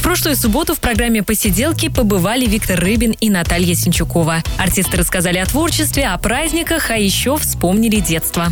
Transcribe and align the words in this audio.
В 0.00 0.02
прошлую 0.02 0.34
субботу 0.34 0.74
в 0.74 0.80
программе 0.80 1.22
«Посиделки» 1.22 1.90
побывали 1.90 2.46
Виктор 2.46 2.80
Рыбин 2.80 3.14
и 3.20 3.28
Наталья 3.28 3.74
Синчукова. 3.74 4.42
Артисты 4.58 4.96
рассказали 4.96 5.36
о 5.36 5.44
творчестве, 5.44 6.06
о 6.06 6.16
праздниках, 6.16 6.90
а 6.90 6.96
еще 6.96 7.36
вспомнили 7.36 8.00
детство. 8.00 8.46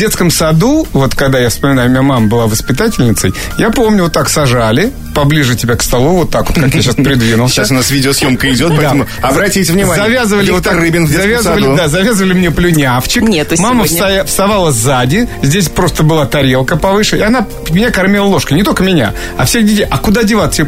В 0.00 0.02
детском 0.02 0.30
саду, 0.30 0.88
вот 0.94 1.14
когда 1.14 1.38
я 1.38 1.50
вспоминаю, 1.50 1.88
у 1.88 1.90
меня 1.90 2.00
мама 2.00 2.26
была 2.26 2.46
воспитательницей, 2.46 3.34
я 3.58 3.68
помню, 3.68 4.04
вот 4.04 4.14
так 4.14 4.30
сажали, 4.30 4.94
поближе 5.14 5.56
тебя 5.56 5.76
к 5.76 5.82
столу, 5.82 6.20
вот 6.20 6.30
так 6.30 6.48
вот, 6.48 6.58
как 6.58 6.74
я 6.74 6.80
сейчас 6.80 6.94
придвинулся. 6.94 7.56
Сейчас 7.56 7.70
у 7.70 7.74
нас 7.74 7.90
видеосъемка 7.90 8.50
идет, 8.50 8.72
поэтому 8.74 9.06
обратите 9.20 9.70
внимание. 9.74 10.02
Завязывали 10.02 10.52
вот 10.52 10.64
так, 10.64 10.76
Рыбин 10.78 11.04
в 11.04 11.10
завязывали, 11.10 11.64
саду. 11.64 11.76
да, 11.76 11.88
завязывали 11.88 12.32
мне 12.32 12.50
плюнявчик. 12.50 13.22
Нету 13.24 13.56
Мама 13.58 13.86
сегодня. 13.86 14.24
вставала 14.24 14.72
сзади, 14.72 15.28
здесь 15.42 15.68
просто 15.68 16.02
была 16.02 16.24
тарелка 16.24 16.78
повыше, 16.78 17.18
и 17.18 17.20
она 17.20 17.46
меня 17.68 17.90
кормила 17.90 18.24
ложкой. 18.24 18.54
Не 18.54 18.62
только 18.62 18.82
меня, 18.82 19.12
а 19.36 19.44
всех 19.44 19.66
детей. 19.66 19.84
А 19.90 19.98
куда 19.98 20.22
деваться? 20.22 20.66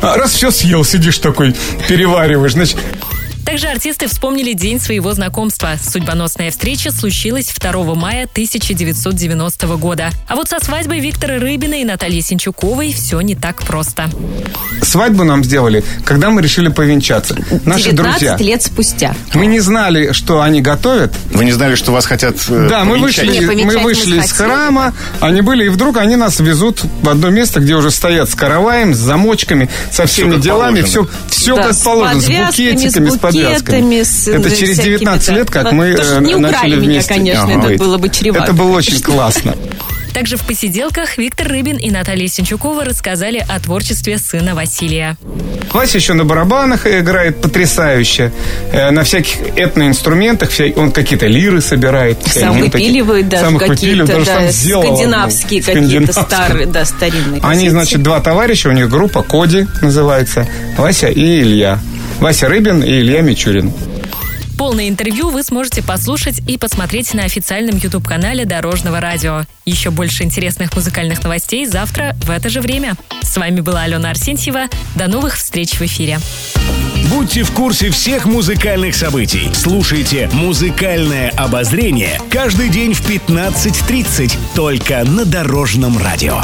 Раз 0.00 0.32
все 0.32 0.50
съел, 0.50 0.86
сидишь 0.86 1.18
такой, 1.18 1.54
перевариваешь. 1.86 2.54
Значит, 2.54 2.78
Также 3.54 3.68
артисты 3.68 4.08
вспомнили 4.08 4.52
день 4.52 4.80
своего 4.80 5.12
знакомства. 5.14 5.76
Судьбоносная 5.80 6.50
встреча 6.50 6.90
случилась 6.90 7.54
2 7.56 7.94
мая 7.94 8.24
1990 8.24 9.66
года. 9.76 10.10
А 10.26 10.34
вот 10.34 10.48
со 10.48 10.58
свадьбой 10.58 10.98
Виктора 10.98 11.38
Рыбина 11.38 11.74
и 11.74 11.84
Натальи 11.84 12.18
Синчуковой 12.20 12.92
все 12.92 13.20
не 13.20 13.36
так 13.36 13.62
просто. 13.62 14.10
свадьбу 14.82 15.22
нам 15.22 15.44
сделали, 15.44 15.84
когда 16.04 16.30
мы 16.30 16.42
решили 16.42 16.66
повенчаться. 16.66 17.36
Наши 17.64 17.92
19 17.92 17.96
друзья. 17.96 18.36
лет 18.38 18.60
спустя. 18.60 19.14
Мы 19.34 19.46
не 19.46 19.60
знали, 19.60 20.10
что 20.10 20.42
они 20.42 20.60
готовят. 20.60 21.12
Вы 21.30 21.44
не 21.44 21.52
знали, 21.52 21.76
что 21.76 21.92
вас 21.92 22.06
хотят 22.06 22.34
э, 22.48 22.66
Да, 22.68 22.82
мы 22.82 22.98
повенчать? 22.98 23.28
вышли, 23.28 23.38
Не, 23.38 23.46
мы 23.46 23.64
мы 23.66 23.78
вышли 23.84 24.18
из 24.18 24.32
храма, 24.32 24.94
они 25.20 25.42
были, 25.42 25.66
и 25.66 25.68
вдруг 25.68 25.98
они 25.98 26.16
нас 26.16 26.40
везут 26.40 26.82
в 27.02 27.08
одно 27.08 27.30
место, 27.30 27.60
где 27.60 27.76
уже 27.76 27.92
стоят 27.92 28.28
с 28.28 28.34
караваем, 28.34 28.94
с 28.94 28.98
замочками, 28.98 29.70
со 29.92 30.06
всеми 30.06 30.32
как 30.32 30.40
делами, 30.40 30.80
положено. 30.80 31.06
все, 31.06 31.08
все 31.28 31.56
Да, 31.56 31.62
как 31.62 31.74
с 31.74 31.82
положено, 31.82 32.20
с 32.20 32.24
подвязками, 32.24 32.70
букетиками, 32.72 33.10
с 33.10 33.14
с 33.14 33.18
букетами, 33.50 34.02
с, 34.02 34.28
Это 34.28 34.48
э, 34.48 34.56
через 34.56 34.74
всякими, 34.74 34.96
19 34.98 35.26
да. 35.28 35.34
лет, 35.34 35.50
как 35.50 35.72
мы 35.72 35.86
э, 35.86 36.20
не 36.20 36.34
украли 36.34 36.40
начали 36.40 36.70
меня, 36.76 36.80
вместе. 36.86 37.14
конечно, 37.14 37.44
Ага. 37.54 37.72
это 37.72 37.78
было 37.84 37.98
бы 37.98 38.08
чревато. 38.08 38.44
Это 38.44 38.52
было 38.52 38.76
очень 38.76 39.00
классно. 39.00 39.54
Также 40.14 40.36
в 40.36 40.42
посиделках 40.42 41.18
Виктор 41.18 41.48
Рыбин 41.48 41.76
и 41.76 41.90
Наталья 41.90 42.28
Синчукова 42.28 42.84
рассказали 42.84 43.44
о 43.48 43.58
творчестве 43.58 44.16
сына 44.18 44.54
Василия. 44.54 45.16
Вася 45.72 45.98
еще 45.98 46.12
на 46.12 46.24
барабанах 46.24 46.86
играет 46.86 47.40
потрясающе, 47.40 48.30
э, 48.70 48.90
на 48.92 49.02
всяких 49.02 49.40
этноинструментах, 49.56 50.50
он 50.76 50.92
какие-то 50.92 51.26
лиры 51.26 51.60
собирает. 51.60 52.18
Сам 52.28 52.58
выпиливает 52.60 53.28
даже 53.28 53.44
Сам 53.46 53.56
их 53.56 53.60
какие-то 53.62 54.02
выпиливает, 54.04 54.08
даже 54.08 54.24
да, 54.26 54.40
сам 54.40 54.50
сделал 54.52 54.82
скандинавские 54.84 55.62
какие-то 55.62 55.80
Скандинавскую. 56.12 56.26
старые, 56.26 56.66
да, 56.66 56.84
старинные. 56.84 57.40
Они, 57.42 57.68
значит, 57.70 58.00
два 58.02 58.20
товарища, 58.20 58.68
у 58.68 58.72
них 58.72 58.88
группа 58.88 59.24
Коди 59.24 59.66
называется, 59.82 60.46
Вася 60.78 61.08
и 61.08 61.40
Илья. 61.40 61.80
Вася 62.24 62.48
Рыбин 62.48 62.82
и 62.82 62.88
Илья 62.88 63.20
Мичурин. 63.20 63.70
Полное 64.56 64.88
интервью 64.88 65.28
вы 65.28 65.42
сможете 65.42 65.82
послушать 65.82 66.40
и 66.48 66.56
посмотреть 66.56 67.12
на 67.12 67.24
официальном 67.24 67.76
YouTube-канале 67.76 68.46
Дорожного 68.46 68.98
радио. 68.98 69.42
Еще 69.66 69.90
больше 69.90 70.22
интересных 70.22 70.74
музыкальных 70.74 71.22
новостей 71.22 71.66
завтра 71.66 72.16
в 72.22 72.30
это 72.30 72.48
же 72.48 72.62
время. 72.62 72.94
С 73.20 73.36
вами 73.36 73.60
была 73.60 73.82
Алена 73.82 74.08
Арсентьева. 74.08 74.68
До 74.94 75.06
новых 75.06 75.36
встреч 75.36 75.74
в 75.74 75.82
эфире. 75.82 76.18
Будьте 77.10 77.42
в 77.42 77.50
курсе 77.50 77.90
всех 77.90 78.24
музыкальных 78.24 78.94
событий. 78.94 79.50
Слушайте 79.52 80.30
«Музыкальное 80.32 81.28
обозрение» 81.36 82.18
каждый 82.30 82.70
день 82.70 82.94
в 82.94 83.06
15.30 83.06 84.32
только 84.54 85.04
на 85.04 85.26
Дорожном 85.26 85.98
радио. 85.98 86.40